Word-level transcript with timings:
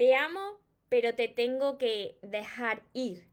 Te 0.00 0.14
amo, 0.14 0.58
pero 0.88 1.14
te 1.14 1.28
tengo 1.28 1.76
que 1.76 2.16
dejar 2.22 2.80
ir. 2.94 3.28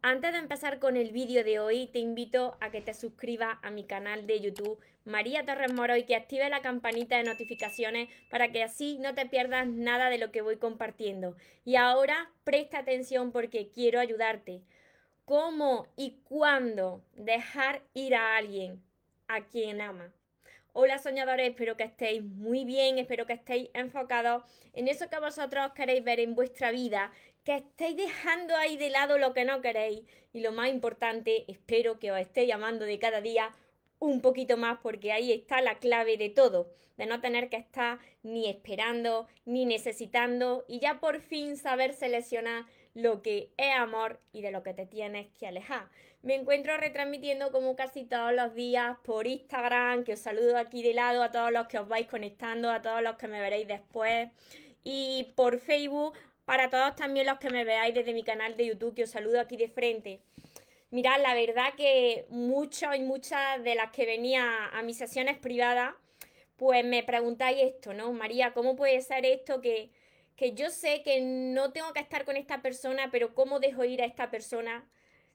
Antes 0.00 0.30
de 0.30 0.38
empezar 0.38 0.78
con 0.78 0.96
el 0.96 1.10
vídeo 1.10 1.42
de 1.42 1.58
hoy, 1.58 1.88
te 1.88 1.98
invito 1.98 2.56
a 2.60 2.70
que 2.70 2.80
te 2.80 2.94
suscribas 2.94 3.58
a 3.62 3.72
mi 3.72 3.82
canal 3.82 4.28
de 4.28 4.38
YouTube 4.38 4.78
María 5.04 5.44
Torres 5.44 5.72
Moro 5.72 5.96
y 5.96 6.04
que 6.04 6.14
active 6.14 6.48
la 6.50 6.62
campanita 6.62 7.16
de 7.16 7.24
notificaciones 7.24 8.08
para 8.30 8.52
que 8.52 8.62
así 8.62 8.98
no 9.00 9.16
te 9.16 9.26
pierdas 9.26 9.66
nada 9.66 10.08
de 10.08 10.18
lo 10.18 10.30
que 10.30 10.40
voy 10.40 10.58
compartiendo. 10.58 11.34
Y 11.64 11.74
ahora 11.74 12.30
presta 12.44 12.78
atención 12.78 13.32
porque 13.32 13.68
quiero 13.68 13.98
ayudarte. 13.98 14.62
¿Cómo 15.24 15.88
y 15.96 16.20
cuándo 16.22 17.02
dejar 17.16 17.82
ir 17.94 18.14
a 18.14 18.36
alguien 18.36 18.84
a 19.26 19.46
quien 19.46 19.80
ama? 19.80 20.12
Hola 20.74 20.98
soñadores, 20.98 21.48
espero 21.48 21.76
que 21.76 21.84
estéis 21.84 22.22
muy 22.22 22.64
bien, 22.64 22.98
espero 22.98 23.26
que 23.26 23.32
estéis 23.32 23.70
enfocados 23.72 24.44
en 24.74 24.86
eso 24.86 25.08
que 25.08 25.18
vosotros 25.18 25.72
queréis 25.74 26.04
ver 26.04 26.20
en 26.20 26.34
vuestra 26.34 26.70
vida, 26.70 27.10
que 27.42 27.56
estéis 27.56 27.96
dejando 27.96 28.54
ahí 28.54 28.76
de 28.76 28.90
lado 28.90 29.18
lo 29.18 29.32
que 29.32 29.44
no 29.44 29.62
queréis. 29.62 30.02
Y 30.34 30.40
lo 30.40 30.52
más 30.52 30.68
importante, 30.68 31.50
espero 31.50 31.98
que 31.98 32.12
os 32.12 32.20
esté 32.20 32.46
llamando 32.46 32.84
de 32.84 32.98
cada 32.98 33.22
día 33.22 33.50
un 33.98 34.20
poquito 34.20 34.56
más 34.58 34.78
porque 34.82 35.10
ahí 35.10 35.32
está 35.32 35.62
la 35.62 35.78
clave 35.78 36.18
de 36.18 36.28
todo, 36.28 36.70
de 36.98 37.06
no 37.06 37.20
tener 37.20 37.48
que 37.48 37.56
estar 37.56 37.98
ni 38.22 38.48
esperando 38.48 39.26
ni 39.46 39.64
necesitando 39.64 40.64
y 40.68 40.80
ya 40.80 41.00
por 41.00 41.20
fin 41.20 41.56
saber 41.56 41.94
seleccionar 41.94 42.66
lo 42.98 43.22
que 43.22 43.52
es 43.56 43.74
amor 43.76 44.20
y 44.32 44.42
de 44.42 44.50
lo 44.50 44.64
que 44.64 44.74
te 44.74 44.84
tienes 44.84 45.28
que 45.38 45.46
alejar. 45.46 45.88
Me 46.22 46.34
encuentro 46.34 46.76
retransmitiendo 46.76 47.52
como 47.52 47.76
casi 47.76 48.04
todos 48.04 48.32
los 48.32 48.54
días 48.54 48.96
por 49.04 49.28
Instagram, 49.28 50.02
que 50.02 50.14
os 50.14 50.18
saludo 50.18 50.56
aquí 50.56 50.82
de 50.82 50.94
lado 50.94 51.22
a 51.22 51.30
todos 51.30 51.52
los 51.52 51.68
que 51.68 51.78
os 51.78 51.86
vais 51.86 52.08
conectando, 52.08 52.70
a 52.70 52.82
todos 52.82 53.00
los 53.00 53.16
que 53.16 53.28
me 53.28 53.40
veréis 53.40 53.68
después. 53.68 54.28
Y 54.82 55.32
por 55.36 55.60
Facebook, 55.60 56.14
para 56.44 56.70
todos 56.70 56.96
también 56.96 57.26
los 57.26 57.38
que 57.38 57.50
me 57.50 57.62
veáis 57.62 57.94
desde 57.94 58.12
mi 58.12 58.24
canal 58.24 58.56
de 58.56 58.66
YouTube, 58.66 58.96
que 58.96 59.04
os 59.04 59.10
saludo 59.10 59.40
aquí 59.40 59.56
de 59.56 59.68
frente. 59.68 60.20
Mirad, 60.90 61.22
la 61.22 61.34
verdad 61.34 61.74
que 61.76 62.26
muchos 62.30 62.96
y 62.96 63.00
muchas 63.00 63.62
de 63.62 63.76
las 63.76 63.92
que 63.92 64.06
venía 64.06 64.66
a 64.72 64.82
mis 64.82 64.98
sesiones 64.98 65.38
privadas, 65.38 65.94
pues 66.56 66.84
me 66.84 67.04
preguntáis 67.04 67.62
esto, 67.62 67.94
¿no? 67.94 68.10
María, 68.12 68.52
¿cómo 68.54 68.74
puede 68.74 69.00
ser 69.02 69.24
esto 69.24 69.60
que, 69.60 69.90
que 70.38 70.54
yo 70.54 70.70
sé 70.70 71.02
que 71.02 71.20
no 71.20 71.72
tengo 71.72 71.92
que 71.92 72.00
estar 72.00 72.24
con 72.24 72.36
esta 72.38 72.62
persona, 72.62 73.10
pero 73.10 73.34
cómo 73.34 73.60
dejo 73.60 73.84
ir 73.84 74.00
a 74.00 74.06
esta 74.06 74.30
persona? 74.30 74.88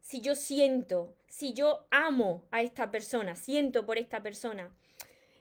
si 0.03 0.19
yo 0.19 0.35
siento, 0.35 1.15
si 1.27 1.53
yo 1.53 1.87
amo 1.89 2.43
a 2.51 2.61
esta 2.61 2.91
persona, 2.91 3.35
siento 3.35 3.85
por 3.85 3.97
esta 3.97 4.21
persona. 4.21 4.69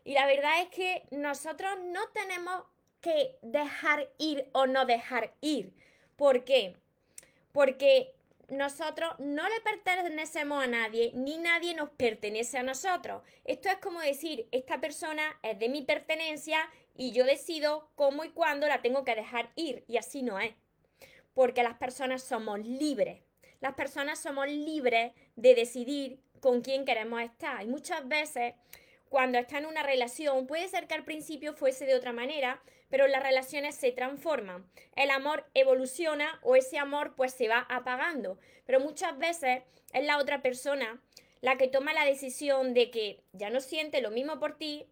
Y 0.05 0.15
la 0.15 0.25
verdad 0.27 0.63
es 0.63 0.69
que 0.69 1.03
nosotros 1.11 1.73
no 1.85 2.09
tenemos 2.11 2.63
que 3.01 3.37
dejar 3.43 4.09
ir 4.19 4.49
o 4.53 4.67
no 4.67 4.87
dejar 4.87 5.35
ir. 5.41 5.75
¿Por 6.17 6.45
qué? 6.45 6.77
Porque 7.51 8.15
nosotros 8.49 9.15
no 9.19 9.49
le 9.49 9.61
pertenecemos 9.63 10.63
a 10.63 10.69
nadie, 10.69 11.11
ni 11.15 11.39
nadie 11.39 11.75
nos 11.75 11.91
pertenece 11.91 12.59
a 12.59 12.63
nosotros. 12.63 13.23
Esto 13.45 13.69
es 13.69 13.79
como 13.79 14.01
decir, 14.01 14.47
esta 14.53 14.81
persona 14.81 15.23
es 15.43 15.59
de 15.59 15.69
mi 15.69 15.83
pertenencia 15.83 16.71
y 16.95 17.13
yo 17.13 17.25
decido 17.25 17.91
cómo 17.95 18.25
y 18.25 18.31
cuándo 18.31 18.67
la 18.67 18.83
tengo 18.83 19.05
que 19.05 19.15
dejar 19.15 19.51
ir. 19.57 19.85
Y 19.89 19.97
así 19.97 20.23
no 20.23 20.39
es. 20.39 20.55
Porque 21.35 21.63
las 21.63 21.79
personas 21.79 22.23
somos 22.23 22.61
libres 22.61 23.23
las 23.63 23.75
personas 23.75 24.19
somos 24.19 24.49
libres 24.49 25.13
de 25.37 25.55
decidir 25.55 26.19
con 26.41 26.63
quién 26.63 26.85
queremos 26.85 27.23
estar. 27.23 27.63
Y 27.63 27.69
muchas 27.69 28.07
veces, 28.09 28.55
cuando 29.09 29.39
está 29.39 29.59
en 29.59 29.67
una 29.67 29.85
relación, 29.85 30.49
puede 30.49 30.67
ser 30.67 30.89
que 30.89 30.95
al 30.95 31.05
principio 31.05 31.55
fuese 31.55 31.87
de 31.87 31.95
otra 31.95 32.13
manera, 32.13 32.61
pero 32.91 33.07
las 33.07 33.23
relaciones 33.23 33.77
se 33.77 33.93
transforman. 33.93 34.69
El 34.97 35.11
amor 35.11 35.49
evoluciona 35.55 36.41
o 36.43 36.57
ese 36.57 36.77
amor 36.77 37.15
pues 37.15 37.35
se 37.35 37.47
va 37.47 37.65
apagando. 37.71 38.37
Pero 38.67 38.81
muchas 38.81 39.17
veces 39.17 39.63
es 39.93 40.05
la 40.05 40.19
otra 40.19 40.43
persona 40.43 41.01
la 41.41 41.57
que 41.57 41.69
toma 41.69 41.93
la 41.93 42.05
decisión 42.05 42.75
de 42.75 42.91
que 42.91 43.23
ya 43.33 43.49
no 43.49 43.61
siente 43.61 44.01
lo 44.01 44.11
mismo 44.11 44.41
por 44.41 44.59
ti, 44.59 44.87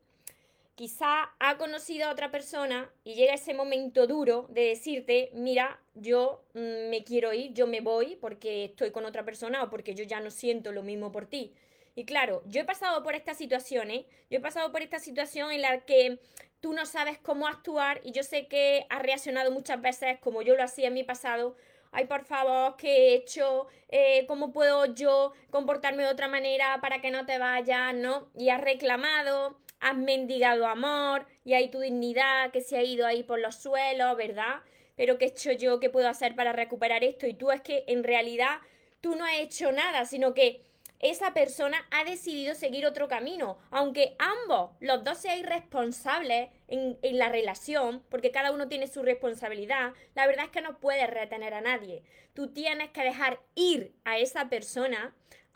quizá 0.80 1.30
ha 1.38 1.58
conocido 1.58 2.08
a 2.08 2.10
otra 2.10 2.30
persona 2.30 2.90
y 3.04 3.12
llega 3.12 3.34
ese 3.34 3.52
momento 3.52 4.06
duro 4.06 4.46
de 4.48 4.62
decirte, 4.62 5.28
mira, 5.34 5.78
yo 5.92 6.42
mm, 6.54 6.88
me 6.88 7.04
quiero 7.04 7.34
ir, 7.34 7.52
yo 7.52 7.66
me 7.66 7.82
voy 7.82 8.16
porque 8.16 8.64
estoy 8.64 8.90
con 8.90 9.04
otra 9.04 9.22
persona 9.22 9.62
o 9.62 9.68
porque 9.68 9.94
yo 9.94 10.04
ya 10.04 10.20
no 10.20 10.30
siento 10.30 10.72
lo 10.72 10.82
mismo 10.82 11.12
por 11.12 11.26
ti. 11.26 11.52
Y 11.94 12.06
claro, 12.06 12.42
yo 12.46 12.62
he 12.62 12.64
pasado 12.64 13.02
por 13.02 13.14
estas 13.14 13.36
situaciones, 13.36 14.06
yo 14.30 14.38
he 14.38 14.40
pasado 14.40 14.72
por 14.72 14.80
esta 14.80 14.98
situación 14.98 15.52
en 15.52 15.60
la 15.60 15.84
que 15.84 16.18
tú 16.60 16.72
no 16.72 16.86
sabes 16.86 17.18
cómo 17.18 17.46
actuar 17.46 18.00
y 18.02 18.12
yo 18.12 18.22
sé 18.22 18.46
que 18.46 18.86
has 18.88 19.02
reaccionado 19.02 19.50
muchas 19.50 19.82
veces 19.82 20.18
como 20.20 20.40
yo 20.40 20.56
lo 20.56 20.62
hacía 20.62 20.88
en 20.88 20.94
mi 20.94 21.04
pasado. 21.04 21.56
Ay, 21.92 22.06
por 22.06 22.24
favor, 22.24 22.76
¿qué 22.78 22.88
he 22.88 23.14
hecho? 23.16 23.66
Eh, 23.90 24.24
¿Cómo 24.26 24.50
puedo 24.50 24.86
yo 24.86 25.34
comportarme 25.50 26.04
de 26.04 26.08
otra 26.08 26.28
manera 26.28 26.78
para 26.80 27.02
que 27.02 27.10
no 27.10 27.26
te 27.26 27.36
vayas? 27.36 27.94
¿No? 27.94 28.30
Y 28.34 28.48
has 28.48 28.62
reclamado, 28.62 29.58
has 29.80 29.96
mendigado 29.96 30.66
amor 30.66 31.26
y 31.44 31.54
hay 31.54 31.70
tu 31.70 31.80
dignidad 31.80 32.50
que 32.52 32.60
se 32.60 32.76
ha 32.76 32.82
ido 32.82 33.06
ahí 33.06 33.22
por 33.22 33.40
los 33.40 33.56
suelos, 33.56 34.16
¿verdad? 34.16 34.60
Pero 34.96 35.18
¿qué 35.18 35.26
he 35.26 35.28
hecho 35.28 35.52
yo? 35.52 35.80
¿Qué 35.80 35.90
puedo 35.90 36.08
hacer 36.08 36.34
para 36.34 36.52
recuperar 36.52 37.02
esto? 37.04 37.26
Y 37.26 37.34
tú 37.34 37.50
es 37.50 37.62
que 37.62 37.84
en 37.86 38.04
realidad 38.04 38.60
tú 39.00 39.16
no 39.16 39.24
has 39.24 39.38
hecho 39.38 39.72
nada, 39.72 40.04
sino 40.04 40.34
que 40.34 40.62
esa 41.00 41.32
persona 41.32 41.78
ha 41.90 42.04
decidido 42.04 42.54
seguir 42.54 42.84
otro 42.84 43.08
camino, 43.08 43.56
aunque 43.70 44.16
ambos, 44.18 44.72
los 44.80 45.02
dos 45.02 45.16
seáis 45.16 45.46
responsables 45.46 46.50
en, 46.68 46.98
la 47.02 47.30
relación, 47.30 48.04
porque 48.10 48.30
cada 48.30 48.52
uno 48.52 48.68
tiene 48.68 48.86
su 48.86 49.02
responsabilidad, 49.02 49.94
la 50.14 50.26
verdad 50.26 50.44
es 50.44 50.50
que 50.50 50.60
no 50.60 50.78
puedes 50.78 51.08
retener 51.08 51.54
a 51.54 51.62
nadie. 51.62 52.02
Tú 52.34 52.48
tienes 52.48 52.90
que 52.90 53.02
dejar 53.02 53.40
ir 53.54 53.94
a 54.04 54.18
esa 54.18 54.50
persona 54.50 55.14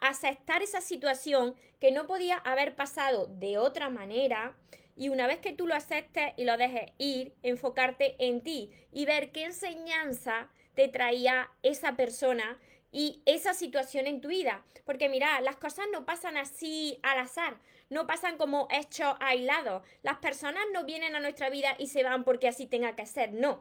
aceptar 0.09 0.62
esa 0.62 0.81
situación 0.81 1.54
que 1.81 1.92
no 1.92 2.06
podía 2.06 2.37
haber 2.37 2.76
pasado 2.76 3.26
de 3.26 3.59
otra 3.59 3.88
manera 3.91 4.56
y 4.97 5.09
una 5.09 5.26
vez 5.26 5.38
que 5.38 5.53
tú 5.53 5.66
lo 5.66 5.75
aceptes 5.75 6.32
y 6.37 6.44
lo 6.44 6.56
dejes 6.56 6.92
ir, 6.98 7.34
enfocarte 7.42 8.14
en 8.19 8.43
ti 8.43 8.70
y 8.93 9.06
ver 9.06 9.32
qué 9.32 9.44
enseñanza 9.44 10.48
te 10.75 10.88
traía 10.88 11.50
esa 11.62 11.97
persona 11.97 12.59
y 12.93 13.22
esa 13.26 13.54
situación 13.54 14.06
en 14.06 14.20
tu 14.20 14.28
vida. 14.28 14.64
Porque 14.84 15.09
mira, 15.09 15.41
las 15.41 15.56
cosas 15.56 15.87
no 15.93 16.04
pasan 16.04 16.37
así 16.37 16.98
al 17.03 17.19
azar, 17.19 17.59
no 17.91 18.06
pasan 18.06 18.37
como 18.37 18.69
hechos 18.70 19.16
aislados. 19.20 19.82
Las 20.03 20.19
personas 20.19 20.64
no 20.72 20.84
vienen 20.84 21.16
a 21.16 21.20
nuestra 21.20 21.50
vida 21.50 21.75
y 21.78 21.88
se 21.88 22.04
van 22.04 22.22
porque 22.22 22.48
así 22.48 22.66
tenga 22.66 22.94
que 22.94 23.06
ser, 23.06 23.32
no. 23.32 23.59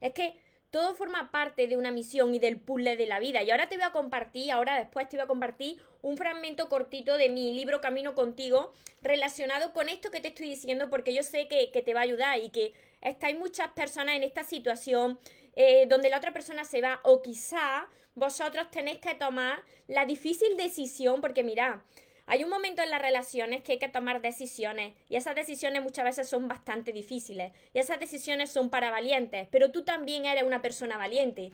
Es 0.00 0.14
que 0.14 0.34
todo 0.70 0.94
forma 0.94 1.30
parte 1.30 1.66
de 1.66 1.76
una 1.76 1.90
misión 1.90 2.34
y 2.34 2.38
del 2.38 2.58
puzzle 2.58 2.96
de 2.96 3.06
la 3.06 3.18
vida. 3.18 3.42
Y 3.42 3.50
ahora 3.50 3.68
te 3.68 3.76
voy 3.76 3.84
a 3.84 3.92
compartir, 3.92 4.52
ahora 4.52 4.78
después 4.78 5.08
te 5.08 5.16
voy 5.16 5.24
a 5.24 5.28
compartir 5.28 5.82
un 6.02 6.16
fragmento 6.16 6.68
cortito 6.68 7.16
de 7.16 7.28
mi 7.28 7.52
libro 7.54 7.80
Camino 7.80 8.14
contigo 8.14 8.72
relacionado 9.02 9.72
con 9.72 9.88
esto 9.88 10.10
que 10.10 10.20
te 10.20 10.28
estoy 10.28 10.48
diciendo 10.48 10.88
porque 10.88 11.12
yo 11.12 11.22
sé 11.22 11.48
que, 11.48 11.68
te 11.82 11.94
va 11.94 12.00
a 12.00 12.04
ayudar 12.04 12.38
y 12.38 12.50
que 12.50 12.72
estáis 13.00 13.38
muchas 13.38 13.68
personas 13.72 14.16
en 14.16 14.22
esta 14.22 14.44
situación 14.44 15.18
eh, 15.56 15.86
donde 15.88 16.10
la 16.10 16.18
otra 16.18 16.32
persona 16.32 16.64
se 16.64 16.80
va 16.80 17.00
o 17.02 17.22
quizá 17.22 17.88
vosotros 18.14 18.70
tenéis 18.70 18.98
que 18.98 19.14
tomar 19.14 19.62
la 19.88 20.04
difícil 20.04 20.56
decisión 20.56 21.20
porque 21.20 21.42
mira, 21.42 21.82
hay 22.30 22.44
un 22.44 22.50
momento 22.50 22.80
en 22.80 22.90
las 22.90 23.02
relaciones 23.02 23.60
que 23.64 23.72
hay 23.72 23.78
que 23.80 23.88
tomar 23.88 24.20
decisiones 24.20 24.94
y 25.08 25.16
esas 25.16 25.34
decisiones 25.34 25.82
muchas 25.82 26.04
veces 26.04 26.28
son 26.28 26.46
bastante 26.46 26.92
difíciles 26.92 27.52
y 27.74 27.80
esas 27.80 27.98
decisiones 27.98 28.52
son 28.52 28.70
para 28.70 28.92
valientes, 28.92 29.48
pero 29.50 29.72
tú 29.72 29.82
también 29.82 30.24
eres 30.26 30.44
una 30.44 30.62
persona 30.62 30.96
valiente. 30.96 31.50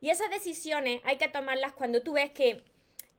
Y 0.00 0.10
esas 0.10 0.28
decisiones 0.28 1.00
hay 1.04 1.18
que 1.18 1.28
tomarlas 1.28 1.72
cuando 1.72 2.02
tú 2.02 2.14
ves 2.14 2.32
que 2.32 2.64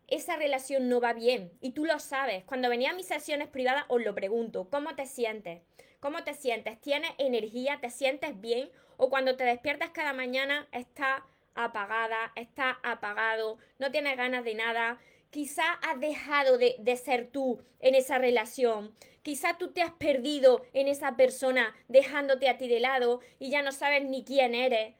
esa 0.09 0.35
relación 0.35 0.89
no 0.89 0.99
va 0.99 1.13
bien 1.13 1.53
y 1.61 1.71
tú 1.71 1.85
lo 1.85 1.99
sabes. 1.99 2.43
Cuando 2.43 2.67
venía 2.67 2.89
a 2.89 2.95
mis 2.95 3.07
sesiones 3.07 3.47
privadas 3.47 3.85
os 3.87 4.03
lo 4.03 4.13
pregunto, 4.13 4.67
¿cómo 4.69 4.93
te 4.95 5.05
sientes? 5.05 5.61
¿Cómo 6.01 6.25
te 6.25 6.33
sientes? 6.33 6.81
¿Tienes 6.81 7.11
energía? 7.17 7.79
¿Te 7.79 7.91
sientes 7.91 8.41
bien? 8.41 8.69
O 8.97 9.09
cuando 9.09 9.37
te 9.37 9.45
despiertas 9.45 9.91
cada 9.91 10.11
mañana 10.11 10.67
está 10.73 11.25
apagada, 11.55 12.33
está 12.35 12.77
apagado, 12.83 13.57
no 13.79 13.89
tienes 13.89 14.17
ganas 14.17 14.43
de 14.43 14.55
nada, 14.55 14.99
Quizá 15.29 15.73
has 15.73 15.99
dejado 15.99 16.57
de, 16.57 16.97
ser 16.97 17.27
tú 17.27 17.61
en 17.79 17.93
esa 17.93 18.17
relación. 18.17 18.95
Quizá 19.21 19.59
tú 19.59 19.71
te 19.71 19.83
has 19.83 19.91
perdido 19.91 20.65
en 20.73 20.87
esa 20.87 21.15
persona 21.15 21.75
dejándote 21.87 22.49
a 22.49 22.57
ti 22.57 22.67
de 22.67 22.79
lado 22.79 23.19
y 23.37 23.51
ya 23.51 23.61
no 23.61 23.71
sabes 23.71 24.03
ni 24.05 24.23
quién 24.23 24.55
eres. 24.55 24.95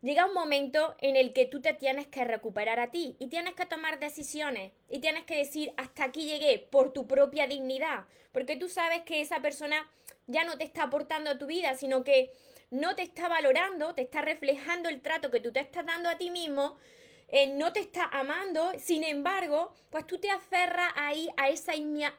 Llega 0.00 0.26
un 0.26 0.34
momento 0.34 0.94
en 1.00 1.16
el 1.16 1.32
que 1.32 1.46
tú 1.46 1.60
te 1.60 1.72
tienes 1.72 2.06
que 2.06 2.24
recuperar 2.24 2.78
a 2.78 2.92
ti 2.92 3.16
y 3.18 3.28
tienes 3.28 3.54
que 3.54 3.66
tomar 3.66 3.98
decisiones 3.98 4.70
y 4.88 5.00
tienes 5.00 5.24
que 5.24 5.38
decir 5.38 5.72
hasta 5.76 6.04
aquí 6.04 6.26
llegué 6.26 6.58
por 6.58 6.92
tu 6.92 7.08
propia 7.08 7.46
dignidad, 7.48 8.04
porque 8.30 8.56
tú 8.56 8.68
sabes 8.68 9.00
que 9.02 9.22
esa 9.22 9.40
persona 9.40 9.90
ya 10.26 10.44
no 10.44 10.56
te 10.56 10.64
está 10.64 10.84
aportando 10.84 11.30
a 11.30 11.38
tu 11.38 11.46
vida, 11.46 11.74
sino 11.74 12.04
que 12.04 12.32
no 12.70 12.94
te 12.94 13.02
está 13.02 13.28
valorando, 13.28 13.94
te 13.94 14.02
está 14.02 14.20
reflejando 14.20 14.88
el 14.88 15.00
trato 15.00 15.30
que 15.30 15.40
tú 15.40 15.52
te 15.52 15.60
estás 15.60 15.86
dando 15.86 16.10
a 16.10 16.18
ti 16.18 16.30
mismo 16.30 16.76
eh, 17.36 17.48
no 17.48 17.72
te 17.72 17.80
está 17.80 18.04
amando, 18.12 18.70
sin 18.78 19.02
embargo, 19.02 19.72
pues 19.90 20.06
tú 20.06 20.18
te 20.18 20.30
aferras 20.30 20.92
ahí 20.94 21.28
a 21.36 21.48
esa 21.48 21.72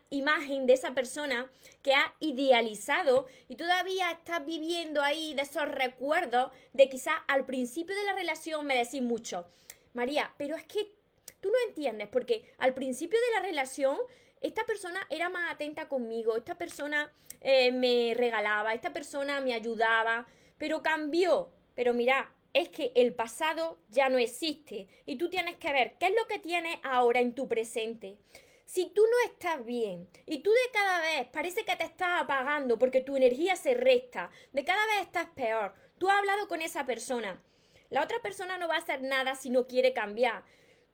imagen 0.10 0.68
de 0.68 0.74
esa 0.74 0.94
persona 0.94 1.50
que 1.82 1.94
ha 1.94 2.14
idealizado 2.20 3.26
y 3.48 3.56
todavía 3.56 4.12
estás 4.12 4.46
viviendo 4.46 5.02
ahí 5.02 5.34
de 5.34 5.44
esos 5.44 5.70
recuerdos 5.70 6.52
de 6.74 6.90
quizás 6.90 7.16
al 7.30 7.46
principio 7.46 7.96
de 7.96 8.04
la 8.04 8.12
relación 8.12 8.66
me 8.66 8.76
decís 8.76 9.02
mucho, 9.02 9.48
María, 9.94 10.34
pero 10.38 10.58
es 10.58 10.66
que 10.66 10.92
tú 11.40 11.48
no 11.48 11.70
entiendes, 11.70 12.10
porque 12.10 12.54
al 12.58 12.74
principio 12.74 13.18
de 13.18 13.40
la 13.40 13.48
relación 13.48 13.98
esta 14.42 14.66
persona 14.66 15.00
era 15.10 15.30
más 15.30 15.50
atenta 15.50 15.88
conmigo, 15.88 16.36
esta 16.36 16.58
persona 16.58 17.10
eh, 17.40 17.72
me 17.72 18.16
regalaba, 18.18 18.74
esta 18.74 18.92
persona 18.92 19.40
me 19.40 19.54
ayudaba, 19.54 20.28
pero 20.58 20.84
cambió. 20.84 21.52
Pero 21.74 21.94
mira, 21.94 22.34
es 22.56 22.70
que 22.70 22.94
el 22.96 23.14
pasado 23.14 23.78
ya 23.90 24.08
no 24.08 24.18
existe. 24.18 24.88
Y 25.06 25.18
tú 25.18 25.30
tienes 25.30 25.58
que 25.58 25.74
ver 25.74 25.98
qué 26.00 26.08
es 26.08 26.16
lo 26.16 26.26
que 26.26 26.40
tienes 26.40 26.78
ahora 26.84 27.20
en 27.20 27.36
tu 27.36 27.50
presente. 27.50 28.18
Si 28.64 28.90
tú 28.92 29.02
no 29.02 29.30
estás 29.30 29.64
bien 29.66 30.08
y 30.26 30.40
tú 30.40 30.52
de 30.52 30.72
cada 30.72 31.02
vez 31.02 31.28
parece 31.28 31.66
que 31.66 31.76
te 31.76 31.84
estás 31.84 32.22
apagando 32.22 32.80
porque 32.80 33.02
tu 33.02 33.18
energía 33.18 33.58
se 33.58 33.74
resta, 33.74 34.32
de 34.54 34.64
cada 34.64 34.84
vez 34.88 35.02
estás 35.02 35.28
peor, 35.36 35.76
tú 35.98 36.10
has 36.10 36.18
hablado 36.18 36.48
con 36.48 36.62
esa 36.62 36.86
persona, 36.86 37.44
la 37.90 38.02
otra 38.02 38.22
persona 38.22 38.58
no 38.58 38.70
va 38.70 38.76
a 38.76 38.80
hacer 38.80 39.04
nada 39.04 39.36
si 39.36 39.50
no 39.50 39.68
quiere 39.68 39.92
cambiar. 39.92 40.46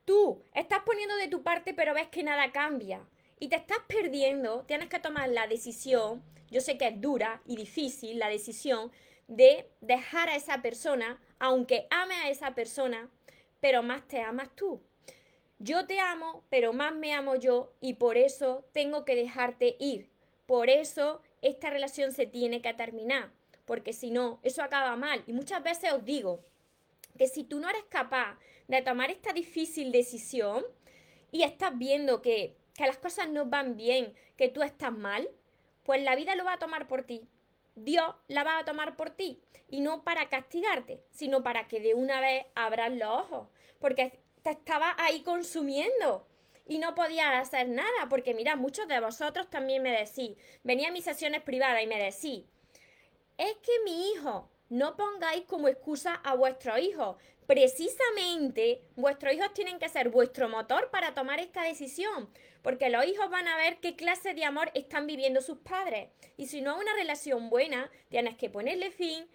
Tú 0.04 0.44
estás 0.56 0.80
poniendo 0.84 1.16
de 1.16 1.28
tu 1.28 1.44
parte 1.44 1.75
pero 1.75 1.94
ves 1.94 2.08
que 2.08 2.24
nada 2.24 2.52
cambia. 2.52 3.08
Y 3.40 3.50
te 3.50 3.56
estás 3.56 3.80
perdiendo, 3.88 4.63
tienes 4.66 4.90
que 4.90 5.00
tomar 5.00 5.30
la 5.30 5.46
decisión, 5.46 6.24
yo 6.50 6.60
sé 6.60 6.80
que 6.80 6.88
es 6.88 7.00
dura 7.00 7.44
y 7.46 7.56
difícil 7.56 8.18
la 8.18 8.30
decisión 8.30 8.92
de 9.28 9.69
dejar 9.80 10.28
a 10.28 10.36
esa 10.36 10.62
persona 10.63 11.22
aunque 11.41 11.88
ame 11.89 12.13
a 12.13 12.29
esa 12.29 12.53
persona, 12.53 13.09
pero 13.59 13.81
más 13.81 14.07
te 14.07 14.21
amas 14.21 14.55
tú. 14.55 14.79
Yo 15.57 15.88
te 15.88 15.99
amo, 15.99 16.43
pero 16.49 16.71
más 16.71 16.93
me 16.93 17.13
amo 17.13 17.35
yo 17.35 17.73
y 17.81 17.95
por 17.95 18.15
eso 18.15 18.63
tengo 18.73 19.05
que 19.05 19.15
dejarte 19.15 19.75
ir. 19.79 20.11
Por 20.45 20.69
eso 20.69 21.23
esta 21.41 21.71
relación 21.71 22.11
se 22.11 22.27
tiene 22.27 22.61
que 22.61 22.75
terminar, 22.75 23.31
porque 23.65 23.91
si 23.91 24.11
no, 24.11 24.39
eso 24.43 24.61
acaba 24.61 24.95
mal. 24.95 25.23
Y 25.25 25.33
muchas 25.33 25.63
veces 25.63 25.91
os 25.91 26.05
digo 26.05 26.45
que 27.17 27.27
si 27.27 27.43
tú 27.43 27.59
no 27.59 27.69
eres 27.69 27.85
capaz 27.89 28.38
de 28.67 28.83
tomar 28.83 29.09
esta 29.09 29.33
difícil 29.33 29.91
decisión 29.91 30.63
y 31.31 31.41
estás 31.41 31.75
viendo 31.75 32.21
que, 32.21 32.55
que 32.75 32.85
las 32.85 32.99
cosas 32.99 33.29
no 33.29 33.47
van 33.47 33.77
bien, 33.77 34.13
que 34.38 34.47
tú 34.47 34.61
estás 34.61 34.95
mal, 34.95 35.27
pues 35.81 36.03
la 36.03 36.15
vida 36.15 36.35
lo 36.35 36.45
va 36.45 36.53
a 36.53 36.59
tomar 36.59 36.88
por 36.88 37.01
ti. 37.01 37.27
Dios 37.75 38.15
la 38.27 38.44
va 38.44 38.59
a 38.59 38.65
tomar 38.65 38.95
por 38.95 39.12
ti 39.12 39.41
y 39.68 39.81
no 39.81 40.03
para 40.03 40.29
castigarte, 40.29 41.03
sino 41.12 41.44
para 41.44 41.68
que 41.68 41.79
de 41.79 41.94
una 41.94 42.19
vez 42.19 42.45
abras 42.56 42.91
los 42.91 43.09
ojos, 43.09 43.47
porque 43.79 44.19
te 44.44 44.51
estaba 44.51 44.95
ahí 44.97 45.21
consumiendo 45.21 46.27
y 46.68 46.77
no 46.77 46.95
podías 46.95 47.33
hacer 47.33 47.69
nada, 47.69 48.07
porque 48.09 48.33
mira, 48.33 48.56
muchos 48.56 48.88
de 48.88 49.00
vosotros 49.00 49.50
también 49.50 49.81
me 49.81 49.91
decís, 49.91 50.38
venía 50.63 50.89
a 50.89 50.91
mis 50.91 51.06
sesiones 51.06 51.41
privadas 51.41 51.81
y 51.83 51.88
me 51.88 52.01
decís, 52.01 52.45
es 53.38 53.56
que 53.57 53.71
mi 53.83 54.12
hijo, 54.12 54.50
no 54.69 54.95
pongáis 54.95 55.45
como 55.45 55.67
excusa 55.67 56.15
a 56.24 56.35
vuestro 56.35 56.77
hijo, 56.77 57.17
precisamente 57.51 58.81
vuestros 58.95 59.33
hijos 59.33 59.53
tienen 59.53 59.77
que 59.77 59.89
ser 59.89 60.07
vuestro 60.07 60.48
motor 60.48 60.89
para 60.89 61.13
tomar 61.13 61.42
esta 61.42 61.63
decisión, 61.63 62.30
porque 62.62 62.89
los 62.89 63.06
hijos 63.06 63.30
van 63.30 63.45
a 63.50 63.57
ver 63.57 63.80
qué 63.81 63.98
clase 63.98 64.33
de 64.33 64.45
amor 64.45 64.71
están 64.74 65.06
viviendo 65.06 65.42
sus 65.42 65.57
padres. 65.57 66.07
Y 66.38 66.48
si 66.48 66.62
no 66.62 66.75
hay 66.75 66.81
una 66.81 66.94
relación 66.94 67.50
buena, 67.50 67.92
tienes 68.07 68.38
que 68.38 68.50
ponerle 68.50 68.89
fin, 68.89 69.27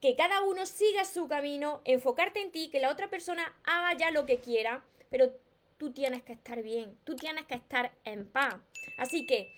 que 0.00 0.14
cada 0.14 0.42
uno 0.42 0.64
siga 0.64 1.04
su 1.04 1.26
camino, 1.26 1.80
enfocarte 1.84 2.40
en 2.40 2.52
ti, 2.52 2.70
que 2.70 2.78
la 2.78 2.88
otra 2.88 3.10
persona 3.10 3.52
haga 3.64 3.98
ya 3.98 4.12
lo 4.12 4.26
que 4.26 4.38
quiera, 4.38 4.84
pero 5.10 5.32
tú 5.76 5.92
tienes 5.92 6.22
que 6.22 6.34
estar 6.34 6.62
bien, 6.62 6.96
tú 7.02 7.16
tienes 7.16 7.46
que 7.46 7.56
estar 7.56 7.90
en 8.04 8.30
paz. 8.30 8.60
Así 8.96 9.26
que 9.26 9.52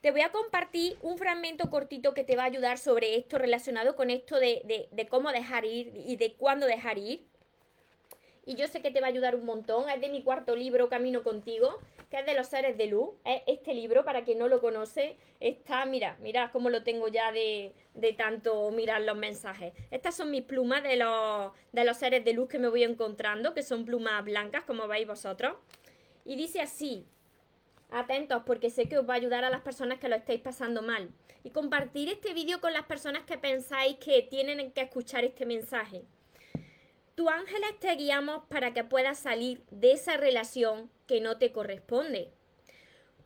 te 0.00 0.10
voy 0.10 0.22
a 0.22 0.32
compartir 0.32 0.96
un 1.02 1.18
fragmento 1.18 1.70
cortito 1.70 2.14
que 2.14 2.24
te 2.24 2.36
va 2.36 2.44
a 2.44 2.46
ayudar 2.46 2.78
sobre 2.78 3.16
esto, 3.16 3.38
relacionado 3.38 3.96
con 3.96 4.10
esto 4.10 4.38
de, 4.38 4.88
de 4.90 5.08
cómo 5.08 5.30
dejar 5.30 5.64
ir 5.64 5.92
y 6.06 6.16
de 6.16 6.34
cuándo 6.34 6.66
dejar 6.66 6.98
ir 6.98 7.30
y 8.50 8.56
yo 8.56 8.66
sé 8.66 8.80
que 8.82 8.90
te 8.90 9.00
va 9.00 9.06
a 9.06 9.10
ayudar 9.10 9.36
un 9.36 9.44
montón. 9.44 9.88
Es 9.88 10.00
de 10.00 10.08
mi 10.08 10.22
cuarto 10.22 10.56
libro, 10.56 10.88
Camino 10.88 11.22
contigo, 11.22 11.78
que 12.10 12.18
es 12.18 12.26
de 12.26 12.34
los 12.34 12.48
seres 12.48 12.76
de 12.76 12.86
luz. 12.86 13.10
Es 13.24 13.42
este 13.46 13.74
libro, 13.74 14.04
para 14.04 14.24
quien 14.24 14.38
no 14.38 14.48
lo 14.48 14.60
conoce, 14.60 15.16
está, 15.38 15.84
mira, 15.86 16.16
mira 16.20 16.50
cómo 16.50 16.70
lo 16.70 16.82
tengo 16.82 17.06
ya 17.06 17.30
de, 17.32 17.72
de 17.94 18.12
tanto 18.12 18.70
mirar 18.72 19.02
los 19.02 19.16
mensajes. 19.16 19.72
Estas 19.92 20.16
son 20.16 20.30
mis 20.30 20.42
plumas 20.42 20.82
de 20.82 20.96
los, 20.96 21.52
de 21.72 21.84
los 21.84 21.96
seres 21.96 22.24
de 22.24 22.32
luz 22.32 22.48
que 22.48 22.58
me 22.58 22.68
voy 22.68 22.82
encontrando, 22.82 23.54
que 23.54 23.62
son 23.62 23.84
plumas 23.84 24.24
blancas, 24.24 24.64
como 24.64 24.88
veis 24.88 25.06
vosotros. 25.06 25.56
Y 26.24 26.34
dice 26.34 26.60
así, 26.60 27.06
atentos 27.92 28.42
porque 28.44 28.70
sé 28.70 28.88
que 28.88 28.98
os 28.98 29.08
va 29.08 29.14
a 29.14 29.16
ayudar 29.16 29.44
a 29.44 29.50
las 29.50 29.62
personas 29.62 29.98
que 29.98 30.08
lo 30.08 30.16
estáis 30.16 30.40
pasando 30.40 30.82
mal. 30.82 31.10
Y 31.44 31.50
compartir 31.50 32.08
este 32.08 32.34
vídeo 32.34 32.60
con 32.60 32.72
las 32.72 32.84
personas 32.84 33.24
que 33.24 33.38
pensáis 33.38 33.96
que 33.96 34.22
tienen 34.22 34.72
que 34.72 34.82
escuchar 34.82 35.24
este 35.24 35.46
mensaje. 35.46 36.02
Tu 37.14 37.28
ángeles 37.28 37.78
te 37.80 37.94
guiamos 37.96 38.44
para 38.48 38.72
que 38.72 38.84
puedas 38.84 39.18
salir 39.18 39.62
de 39.70 39.92
esa 39.92 40.16
relación 40.16 40.90
que 41.06 41.20
no 41.20 41.38
te 41.38 41.52
corresponde. 41.52 42.30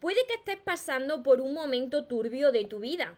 Puede 0.00 0.26
que 0.26 0.34
estés 0.34 0.58
pasando 0.58 1.22
por 1.22 1.40
un 1.40 1.54
momento 1.54 2.04
turbio 2.04 2.52
de 2.52 2.64
tu 2.64 2.80
vida, 2.80 3.16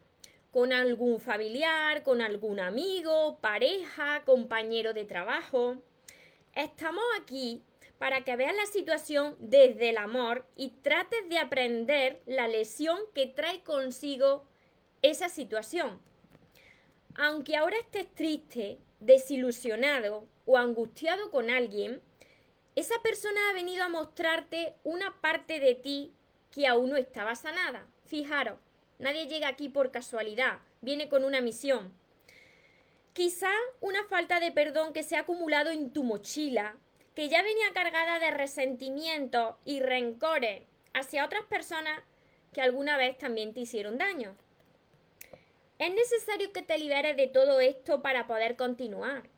con 0.51 0.73
algún 0.73 1.21
familiar, 1.21 2.03
con 2.03 2.21
algún 2.21 2.61
amigo, 2.61 3.39
pareja, 3.41 4.23
compañero 4.25 4.93
de 4.93 5.05
trabajo. 5.05 5.77
Estamos 6.55 7.05
aquí 7.21 7.63
para 7.99 8.25
que 8.25 8.37
veas 8.37 8.55
la 8.55 8.67
situación 8.67 9.37
desde 9.39 9.91
el 9.91 9.99
amor 9.99 10.47
y 10.57 10.71
trates 10.83 11.29
de 11.29 11.39
aprender 11.39 12.23
la 12.27 12.49
lesión 12.49 12.99
que 13.15 13.27
trae 13.27 13.63
consigo 13.63 14.45
esa 15.03 15.29
situación. 15.29 16.01
Aunque 17.15 17.57
ahora 17.57 17.79
estés 17.79 18.13
triste, 18.15 18.79
desilusionado 19.01 20.27
o 20.45 20.59
angustiado 20.59 21.31
con 21.31 21.51
alguien, 21.51 22.03
esa 22.75 23.01
persona 23.03 23.41
ha 23.49 23.55
venido 23.55 23.85
a 23.85 23.89
mostrarte 23.89 24.75
una 24.85 25.19
parte 25.23 25.61
de 25.61 25.75
ti 25.75 26.13
que 26.51 26.67
aún 26.67 26.91
no 26.91 26.97
estaba 26.97 27.35
sanada. 27.35 27.87
Fijaros, 28.05 28.59
nadie 28.99 29.27
llega 29.27 29.49
aquí 29.49 29.71
por 29.71 29.91
casualidad, 29.91 30.59
viene 30.83 31.09
con 31.09 31.25
una 31.25 31.41
misión. 31.41 31.93
Quizá 33.15 33.51
una 33.81 34.05
falta 34.05 34.41
de 34.41 34.53
perdón 34.53 34.93
que 34.93 35.03
se 35.03 35.17
ha 35.17 35.21
acumulado 35.21 35.71
en 35.71 35.91
tu 35.91 36.05
mochila, 36.05 36.77
que 37.17 37.31
ya 37.31 37.43
venía 37.43 37.73
cargada 37.73 38.19
de 38.19 38.31
resentimiento 38.31 39.59
y 39.65 39.81
rencores 39.81 40.65
hacia 40.93 41.25
otras 41.25 41.45
personas 41.47 42.03
que 42.53 42.61
alguna 42.61 42.99
vez 42.99 43.17
también 43.17 43.55
te 43.55 43.61
hicieron 43.61 43.97
daño. 43.97 44.37
Es 45.79 45.95
necesario 45.95 46.53
que 46.53 46.61
te 46.61 46.77
liberes 46.77 47.17
de 47.17 47.27
todo 47.27 47.59
esto 47.61 48.02
para 48.02 48.26
poder 48.26 48.57
continuar. 48.57 49.31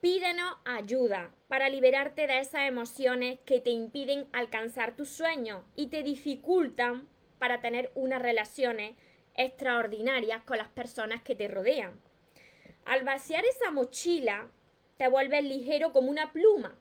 Pídenos 0.00 0.56
ayuda 0.64 1.30
para 1.46 1.68
liberarte 1.68 2.26
de 2.26 2.40
esas 2.40 2.62
emociones 2.62 3.38
que 3.46 3.60
te 3.60 3.70
impiden 3.70 4.28
alcanzar 4.32 4.96
tus 4.96 5.08
sueños 5.08 5.62
y 5.76 5.86
te 5.86 6.02
dificultan 6.02 7.08
para 7.38 7.60
tener 7.60 7.92
unas 7.94 8.20
relaciones 8.20 8.96
extraordinarias 9.36 10.42
con 10.42 10.58
las 10.58 10.68
personas 10.68 11.22
que 11.22 11.36
te 11.36 11.46
rodean. 11.46 12.00
Al 12.84 13.04
vaciar 13.04 13.44
esa 13.44 13.70
mochila, 13.70 14.50
te 14.96 15.06
vuelves 15.06 15.44
ligero 15.44 15.92
como 15.92 16.10
una 16.10 16.32
pluma. 16.32 16.76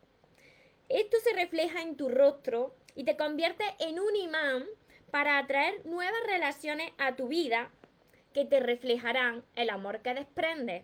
Esto 0.89 1.17
se 1.23 1.33
refleja 1.33 1.81
en 1.81 1.95
tu 1.95 2.09
rostro 2.09 2.75
y 2.95 3.03
te 3.03 3.17
convierte 3.17 3.63
en 3.79 3.99
un 3.99 4.15
imán 4.15 4.65
para 5.11 5.37
atraer 5.37 5.85
nuevas 5.85 6.21
relaciones 6.27 6.91
a 6.97 7.15
tu 7.15 7.27
vida 7.27 7.71
que 8.33 8.45
te 8.45 8.59
reflejarán 8.59 9.43
el 9.55 9.69
amor 9.69 10.01
que 10.01 10.13
desprendes 10.13 10.83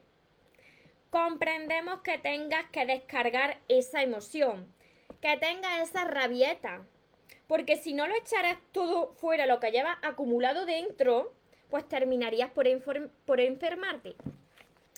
comprendemos 1.11 2.01
que 2.01 2.17
tengas 2.17 2.67
que 2.71 2.85
descargar 2.85 3.59
esa 3.67 4.01
emoción, 4.01 4.73
que 5.21 5.37
tengas 5.37 5.89
esa 5.89 6.05
rabieta, 6.05 6.87
porque 7.47 7.75
si 7.75 7.93
no 7.93 8.07
lo 8.07 8.15
echaras 8.15 8.57
todo 8.71 9.13
fuera, 9.15 9.45
lo 9.45 9.59
que 9.59 9.71
llevas 9.71 9.97
acumulado 10.01 10.65
dentro, 10.65 11.33
pues 11.69 11.87
terminarías 11.87 12.49
por, 12.51 12.65
por 13.25 13.41
enfermarte. 13.41 14.15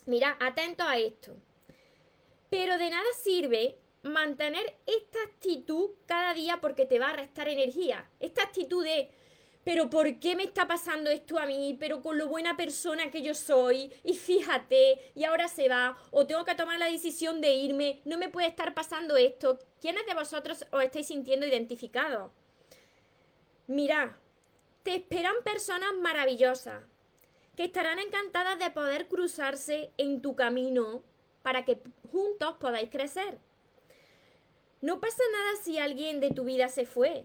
Mira, 0.06 0.38
atento 0.40 0.84
a 0.84 0.98
esto. 0.98 1.36
Pero 2.52 2.78
de 2.78 2.92
nada 2.92 3.10
sirve 3.24 3.76
mantener 4.04 4.78
esta 4.86 5.20
actitud 5.24 5.92
cada 6.06 6.34
día 6.34 6.60
porque 6.62 6.86
te 6.86 7.00
va 7.00 7.10
a 7.10 7.16
restar 7.16 7.48
energía. 7.48 8.10
Esta 8.20 8.44
actitud 8.44 8.84
de 8.84 9.10
pero 9.64 9.90
¿por 9.90 10.20
qué 10.20 10.36
me 10.36 10.44
está 10.44 10.68
pasando 10.68 11.10
esto 11.10 11.40
a 11.40 11.46
mí? 11.46 11.78
Pero 11.80 12.02
con 12.02 12.18
lo 12.18 12.28
buena 12.28 12.58
persona 12.58 13.10
que 13.10 13.22
yo 13.22 13.34
soy, 13.34 13.94
y 14.04 14.14
fíjate, 14.14 15.12
y 15.16 15.24
ahora 15.24 15.48
se 15.48 15.70
va, 15.70 15.98
o 16.12 16.28
tengo 16.28 16.44
que 16.44 16.56
tomar 16.56 16.80
la 16.80 16.92
decisión 16.92 17.40
de 17.40 17.52
irme, 17.54 18.02
no 18.04 18.18
me 18.18 18.30
puede 18.30 18.48
estar 18.48 18.74
pasando 18.74 19.16
esto. 19.16 19.60
¿Quiénes 19.80 20.06
de 20.06 20.16
vosotros 20.16 20.66
os 20.72 20.84
estáis 20.84 21.08
sintiendo 21.08 21.46
identificados? 21.46 22.32
Mira, 23.68 24.18
te 24.84 24.96
esperan 24.96 25.36
personas 25.46 25.94
maravillosas, 26.02 26.84
que 27.56 27.64
estarán 27.64 28.00
encantadas 28.00 28.60
de 28.60 28.72
poder 28.72 29.08
cruzarse 29.08 29.92
en 29.98 30.22
tu 30.22 30.36
camino 30.36 31.04
para 31.42 31.64
que 31.64 31.80
juntos 32.12 32.58
podáis 32.60 32.90
crecer. 32.90 33.40
No 34.84 35.00
pasa 35.00 35.24
nada 35.32 35.64
si 35.64 35.78
alguien 35.78 36.20
de 36.20 36.32
tu 36.32 36.44
vida 36.44 36.68
se 36.68 36.86
fue, 36.86 37.24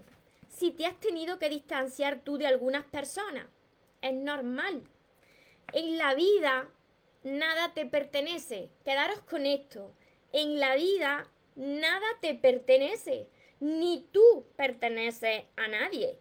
si 0.48 0.70
te 0.70 0.86
has 0.86 0.94
tenido 1.00 1.40
que 1.40 1.48
distanciar 1.48 2.20
tú 2.20 2.38
de 2.38 2.46
algunas 2.46 2.84
personas. 2.84 3.48
Es 4.00 4.14
normal. 4.14 4.84
En 5.72 5.98
la 5.98 6.14
vida 6.14 6.70
nada 7.24 7.74
te 7.74 7.84
pertenece. 7.84 8.70
Quedaros 8.84 9.18
con 9.22 9.44
esto. 9.44 9.92
En 10.30 10.60
la 10.60 10.76
vida 10.76 11.28
nada 11.56 12.06
te 12.20 12.34
pertenece. 12.34 13.26
Ni 13.58 14.06
tú 14.12 14.46
perteneces 14.54 15.42
a 15.56 15.66
nadie. 15.66 16.16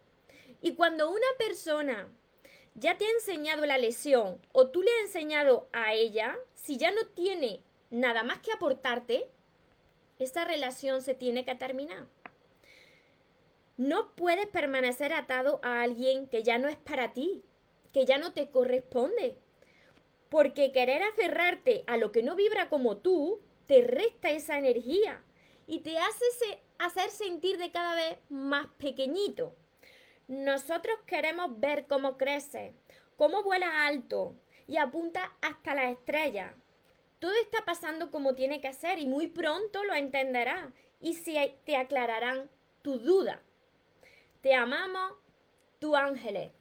Y 0.63 0.73
cuando 0.73 1.07
una 1.11 1.27
persona 1.37 2.11
ya 2.73 2.97
te 2.97 3.05
ha 3.05 3.11
enseñado 3.11 3.63
la 3.67 3.77
lesión 3.77 4.41
o 4.53 4.69
tú 4.69 4.81
le 4.81 4.89
has 4.89 5.01
enseñado 5.01 5.69
a 5.71 5.93
ella, 5.93 6.35
si 6.55 6.77
ya 6.77 6.89
no 6.89 7.05
tiene 7.13 7.61
nada 7.91 8.23
más 8.23 8.39
que 8.39 8.51
aportarte, 8.51 9.29
esa 10.19 10.45
relación 10.45 11.01
se 11.01 11.13
tiene 11.13 11.45
que 11.45 11.55
terminar. 11.55 12.07
No 13.77 14.15
puedes 14.15 14.47
permanecer 14.47 15.13
atado 15.13 15.59
a 15.63 15.81
alguien 15.81 16.27
que 16.27 16.43
ya 16.43 16.57
no 16.57 16.67
es 16.67 16.77
para 16.77 17.13
ti, 17.13 17.43
que 17.93 18.05
ya 18.05 18.17
no 18.17 18.33
te 18.33 18.49
corresponde. 18.49 19.37
Porque 20.29 20.71
querer 20.71 21.03
aferrarte 21.03 21.83
a 21.87 21.97
lo 21.97 22.11
que 22.11 22.23
no 22.23 22.35
vibra 22.35 22.69
como 22.69 22.97
tú 22.97 23.39
te 23.67 23.81
resta 23.81 24.31
esa 24.31 24.57
energía 24.57 25.23
y 25.67 25.81
te 25.81 25.97
hace 25.99 26.25
hacer 26.79 27.09
sentir 27.09 27.57
de 27.57 27.71
cada 27.71 27.95
vez 27.95 28.17
más 28.29 28.67
pequeñito. 28.77 29.55
Nosotros 30.27 30.97
queremos 31.05 31.59
ver 31.59 31.85
cómo 31.87 32.17
crece, 32.17 32.73
cómo 33.15 33.43
vuela 33.43 33.85
alto 33.85 34.35
y 34.67 34.77
apunta 34.77 35.33
hasta 35.41 35.75
las 35.75 35.91
estrellas. 35.91 36.53
Todo 37.19 37.33
está 37.41 37.65
pasando 37.65 38.11
como 38.11 38.35
tiene 38.35 38.61
que 38.61 38.73
ser 38.73 38.99
y 38.99 39.07
muy 39.07 39.27
pronto 39.27 39.83
lo 39.83 39.93
entenderás 39.95 40.71
y 40.99 41.15
te 41.65 41.75
aclararán 41.75 42.49
tus 42.81 43.03
dudas. 43.03 43.39
Te 44.41 44.53
amamos, 44.53 45.13
tu 45.79 45.95
ángeles. 45.95 46.51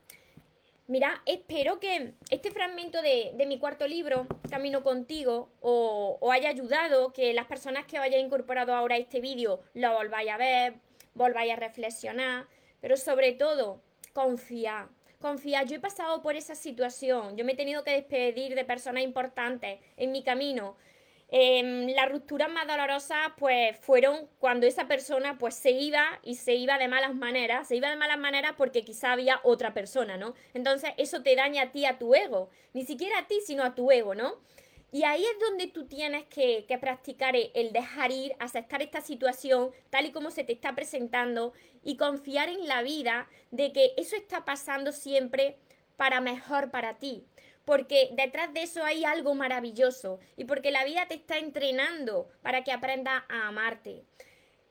Mira, 0.88 1.20
espero 1.26 1.80
que 1.80 2.14
este 2.30 2.52
fragmento 2.52 3.02
de, 3.02 3.34
mi 3.46 3.58
cuarto 3.58 3.88
libro, 3.88 4.28
Camino 4.48 4.84
contigo, 4.84 5.50
os, 5.60 6.32
haya 6.32 6.48
ayudado, 6.48 7.12
que 7.12 7.34
las 7.34 7.46
personas 7.46 7.86
que 7.86 7.98
os 7.98 8.06
incorporado 8.06 8.72
ahora 8.72 8.94
a 8.94 8.98
este 8.98 9.20
vídeo 9.20 9.60
lo 9.75 9.92
volváis 9.94 10.30
a 10.30 10.36
ver, 10.36 10.75
volváis 11.14 11.52
a 11.52 11.56
reflexionar, 11.56 12.46
pero 12.80 12.96
sobre 12.96 13.32
todo, 13.32 13.82
confía. 14.12 14.88
Confía, 15.20 15.62
yo 15.62 15.76
he 15.76 15.80
pasado 15.80 16.23
por 16.23 16.37
esa 16.37 16.54
situación, 16.54 17.37
yo 17.37 17.44
me 17.44 17.52
he 17.52 17.56
tenido 17.56 17.85
que 17.85 17.92
despedir 17.92 18.54
de 18.54 18.64
personas 18.64 19.02
importantes 19.02 19.80
en 19.96 20.12
mi 20.12 20.23
camino 20.23 20.76
eh, 21.28 21.92
las 21.96 22.08
rupturas 22.08 22.49
más 22.49 22.68
dolorosas 22.68 23.18
pues 23.37 23.76
fueron 23.80 24.28
cuando 24.38 24.66
esa 24.66 24.87
persona 24.87 25.38
pues 25.38 25.56
se 25.56 25.73
iba 25.73 26.20
y 26.23 26.37
se 26.37 26.54
iba 26.54 26.78
de 26.78 26.87
malas 26.87 27.14
maneras, 27.14 27.66
se 27.66 27.76
iba 27.76 27.90
de 27.90 27.96
malas 27.96 28.18
maneras 28.18 28.52
porque 28.56 28.85
quizá 28.85 29.12
había 29.12 29.40
otra 29.42 29.75
persona, 29.75 30.16
¿no? 30.16 30.35
Entonces 30.54 30.90
eso 30.99 31.23
te 31.23 31.35
daña 31.35 31.64
a 31.64 31.73
ti, 31.73 31.85
a 31.85 31.99
tu 31.99 32.14
ego, 32.14 32.50
ni 32.75 32.85
siquiera 32.85 33.18
a 33.18 33.26
ti, 33.26 33.40
sino 33.44 33.64
a 33.64 33.75
tu 33.75 33.90
ego, 33.90 34.14
¿no? 34.14 34.35
Y 34.96 35.04
ahí 35.04 35.22
es 35.22 35.38
donde 35.38 35.66
tú 35.66 35.84
tienes 35.84 36.24
que, 36.24 36.64
practicar 36.80 37.36
el 37.36 37.70
dejar 37.74 38.12
ir, 38.12 38.34
aceptar 38.38 38.80
esta 38.80 39.02
situación 39.02 39.70
tal 39.90 40.06
y 40.06 40.10
como 40.10 40.30
se 40.30 40.42
te 40.42 40.54
está 40.54 40.74
presentando 40.74 41.52
y 41.84 41.98
confiar 41.98 42.48
en 42.48 42.66
la 42.66 42.80
vida 42.80 43.28
de 43.50 43.74
que 43.74 43.92
eso 43.98 44.16
está 44.16 44.46
pasando 44.46 44.92
siempre 44.92 45.58
para 45.98 46.22
mejor 46.22 46.70
para 46.70 46.94
ti 46.94 47.26
porque 47.66 48.08
detrás 48.12 48.54
de 48.54 48.62
eso 48.62 48.84
hay 48.84 49.04
algo 49.04 49.34
maravilloso 49.34 50.18
y 50.34 50.46
porque 50.46 50.70
la 50.70 50.86
vida 50.86 51.04
te 51.06 51.16
está 51.16 51.36
entrenando 51.36 52.30
para 52.40 52.64
que 52.64 52.72
aprendas 52.72 53.22
a 53.28 53.48
amarte. 53.48 54.02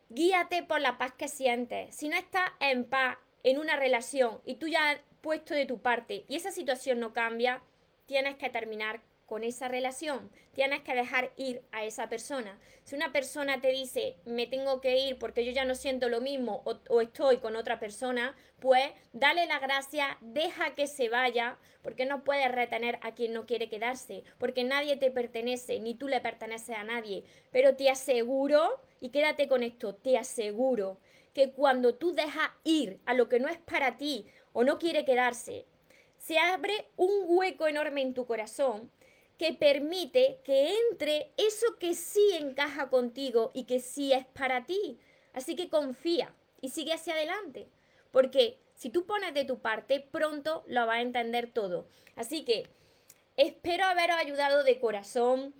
Guíate 0.09 0.63
por 0.63 0.81
la 0.81 0.97
paz 0.97 1.13
que 1.13 1.27
sientes. 1.27 1.95
Si 1.95 2.09
no 2.09 2.15
estás 2.17 2.49
en 2.61 2.85
paz 2.85 3.19
en 3.43 3.59
una 3.59 3.75
relación 3.75 4.41
y 4.43 4.55
tú 4.55 4.67
ya 4.67 4.89
has 4.89 4.99
puesto 5.21 5.53
de 5.53 5.67
tu 5.67 5.83
parte 5.83 6.25
y 6.27 6.35
esa 6.35 6.51
situación 6.51 6.99
no 6.99 7.13
cambia, 7.13 7.61
tienes 8.07 8.37
que 8.37 8.49
terminar 8.49 9.01
con 9.25 9.43
esa 9.43 9.67
relación. 9.67 10.29
Tienes 10.53 10.81
que 10.81 10.95
dejar 10.95 11.31
ir 11.35 11.61
a 11.71 11.83
esa 11.83 12.09
persona. 12.09 12.59
Si 12.83 12.95
una 12.95 13.11
persona 13.11 13.59
te 13.61 13.69
dice, 13.71 14.15
me 14.25 14.47
tengo 14.47 14.81
que 14.81 14.97
ir 14.97 15.17
porque 15.17 15.43
yo 15.43 15.51
ya 15.51 15.65
no 15.65 15.75
siento 15.75 16.09
lo 16.09 16.21
mismo 16.21 16.63
o, 16.65 17.01
estoy 17.01 17.37
con 17.37 17.55
otra 17.55 17.79
persona, 17.79 18.35
pues 18.59 18.91
dale 19.13 19.47
la 19.47 19.59
gracia, 19.59 20.17
deja 20.21 20.75
que 20.75 20.87
se 20.87 21.09
vaya, 21.09 21.57
porque 21.81 22.05
no 22.05 22.23
puedes 22.23 22.51
retener 22.51 22.99
a 23.01 23.13
quien 23.13 23.33
no 23.33 23.45
quiere 23.45 23.69
quedarse, 23.69 24.23
porque 24.37 24.63
nadie 24.63 24.97
te 24.97 25.11
pertenece, 25.11 25.79
ni 25.79 25.95
tú 25.95 26.07
le 26.07 26.21
perteneces 26.21 26.75
a 26.75 26.83
nadie. 26.83 27.23
Pero 27.51 27.75
te 27.75 27.89
aseguro, 27.89 28.81
y 28.99 29.09
quédate 29.09 29.47
con 29.47 29.63
esto, 29.63 29.95
te 29.95 30.17
aseguro 30.17 30.99
que 31.33 31.51
cuando 31.51 31.95
tú 31.95 32.13
dejas 32.13 32.49
ir 32.63 32.99
a 33.05 33.13
lo 33.13 33.29
que 33.29 33.39
no 33.39 33.49
es 33.49 33.57
para 33.57 33.97
ti 33.97 34.25
o 34.53 34.63
no 34.63 34.79
quiere 34.79 35.05
quedarse, 35.05 35.65
se 36.17 36.39
abre 36.39 36.87
un 36.95 37.11
hueco 37.25 37.67
enorme 37.67 38.01
en 38.01 38.13
tu 38.13 38.25
corazón 38.25 38.89
que 39.37 39.53
permite 39.53 40.39
que 40.43 40.73
entre 40.89 41.31
eso 41.37 41.77
que 41.79 41.93
sí 41.93 42.31
encaja 42.39 42.89
contigo 42.89 43.51
y 43.53 43.65
que 43.65 43.79
sí 43.79 44.13
es 44.13 44.25
para 44.27 44.65
ti. 44.65 44.97
Así 45.33 45.55
que 45.55 45.69
confía 45.69 46.33
y 46.61 46.69
sigue 46.69 46.93
hacia 46.93 47.13
adelante, 47.13 47.67
porque 48.11 48.57
si 48.73 48.89
tú 48.89 49.05
pones 49.05 49.33
de 49.33 49.45
tu 49.45 49.59
parte, 49.59 49.99
pronto 49.99 50.63
lo 50.67 50.85
vas 50.85 50.97
a 50.97 51.01
entender 51.01 51.51
todo. 51.51 51.87
Así 52.15 52.45
que 52.45 52.67
espero 53.35 53.85
haberos 53.85 54.17
ayudado 54.17 54.63
de 54.63 54.79
corazón 54.79 55.53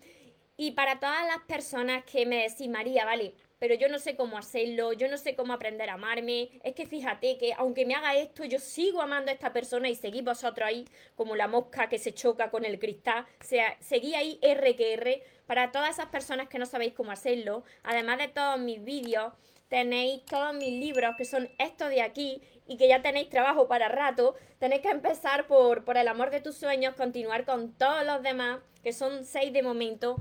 y 0.57 0.71
para 0.71 0.99
todas 0.99 1.27
las 1.27 1.43
personas 1.45 2.05
que 2.05 2.25
me 2.25 2.47
decís, 2.47 2.69
María, 2.69 3.03
vale, 3.03 3.33
pero 3.59 3.75
yo 3.75 3.87
no 3.87 3.99
sé 3.99 4.15
cómo 4.15 4.37
hacerlo, 4.37 4.93
yo 4.93 5.07
no 5.07 5.17
sé 5.17 5.35
cómo 5.35 5.53
aprender 5.53 5.89
a 5.89 5.93
amarme. 5.93 6.49
Es 6.63 6.75
que 6.75 6.85
fíjate 6.85 7.37
que 7.37 7.53
aunque 7.53 7.85
me 7.85 7.95
haga 7.95 8.15
esto, 8.15 8.43
yo 8.43 8.59
sigo 8.59 9.01
amando 9.01 9.31
a 9.31 9.33
esta 9.33 9.53
persona 9.53 9.89
y 9.89 9.95
seguís 9.95 10.23
vosotros 10.23 10.67
ahí 10.67 10.85
como 11.15 11.35
la 11.35 11.47
mosca 11.47 11.89
que 11.89 11.99
se 11.99 12.13
choca 12.13 12.49
con 12.49 12.65
el 12.65 12.79
cristal. 12.79 13.25
O 13.41 13.43
sea, 13.43 13.77
seguí 13.79 14.15
ahí 14.15 14.39
R. 14.41 15.23
Para 15.45 15.71
todas 15.71 15.91
esas 15.91 16.07
personas 16.07 16.49
que 16.49 16.59
no 16.59 16.65
sabéis 16.65 16.93
cómo 16.93 17.11
hacerlo, 17.11 17.63
además 17.83 18.17
de 18.17 18.27
todos 18.27 18.59
mis 18.59 18.83
vídeos, 18.83 19.33
tenéis 19.69 20.25
todos 20.25 20.53
mis 20.53 20.79
libros 20.79 21.15
que 21.17 21.25
son 21.25 21.49
estos 21.57 21.89
de 21.89 22.01
aquí 22.01 22.41
y 22.67 22.77
que 22.77 22.87
ya 22.87 23.01
tenéis 23.01 23.29
trabajo 23.29 23.67
para 23.67 23.87
rato. 23.87 24.35
Tenéis 24.59 24.81
que 24.81 24.89
empezar 24.89 25.47
por, 25.47 25.85
por 25.85 25.97
el 25.97 26.07
amor 26.07 26.31
de 26.31 26.41
tus 26.41 26.57
sueños, 26.57 26.95
continuar 26.95 27.45
con 27.45 27.73
todos 27.73 28.05
los 28.05 28.21
demás, 28.23 28.59
que 28.83 28.93
son 28.93 29.23
seis 29.25 29.53
de 29.53 29.63
momento 29.63 30.17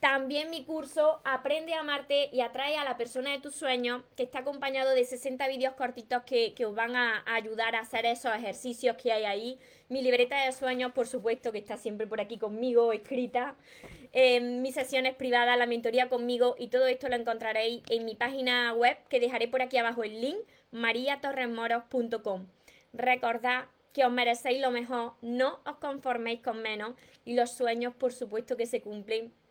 también 0.00 0.50
mi 0.50 0.64
curso 0.64 1.20
Aprende 1.24 1.74
a 1.74 1.80
amarte 1.80 2.30
y 2.32 2.40
atrae 2.40 2.76
a 2.76 2.84
la 2.84 2.96
persona 2.96 3.30
de 3.30 3.40
tus 3.40 3.54
sueños, 3.54 4.02
que 4.16 4.22
está 4.22 4.40
acompañado 4.40 4.90
de 4.90 5.04
60 5.04 5.46
vídeos 5.48 5.74
cortitos 5.74 6.22
que, 6.22 6.54
os 6.64 6.74
van 6.74 6.96
a, 6.96 7.22
ayudar 7.26 7.74
a 7.74 7.80
hacer 7.80 8.06
esos 8.06 8.34
ejercicios 8.34 8.96
que 8.96 9.12
hay 9.12 9.24
ahí. 9.24 9.58
Mi 9.88 10.02
libreta 10.02 10.44
de 10.44 10.52
sueños, 10.52 10.92
por 10.92 11.06
supuesto, 11.06 11.52
que 11.52 11.58
está 11.58 11.76
siempre 11.76 12.06
por 12.06 12.20
aquí 12.20 12.38
conmigo, 12.38 12.92
escrita. 12.92 13.56
Em, 14.12 14.62
mis 14.62 14.74
sesiones 14.74 15.14
privadas, 15.16 15.58
la 15.58 15.66
mentoría 15.66 16.08
conmigo 16.08 16.54
y 16.58 16.68
todo 16.68 16.86
esto 16.86 17.08
lo 17.08 17.16
encontraréis 17.16 17.82
en 17.88 18.04
mi 18.04 18.14
página 18.14 18.72
web, 18.74 18.96
que 19.08 19.20
dejaré 19.20 19.48
por 19.48 19.62
aquí 19.62 19.76
abajo 19.78 20.04
el 20.04 20.20
link, 20.20 20.38
mariatorremoros.com. 20.70 22.46
Recordad 22.92 23.66
que 23.92 24.04
os 24.04 24.12
merecéis 24.12 24.60
lo 24.60 24.70
mejor, 24.70 25.14
no 25.22 25.60
os 25.66 25.76
conforméis 25.78 26.40
con 26.40 26.62
menos 26.62 26.94
y 27.24 27.34
los 27.34 27.50
sueños, 27.50 27.94
por 27.94 28.12
supuesto, 28.12 28.56
que 28.56 28.66
se 28.66 28.80
cumplen 28.80 29.32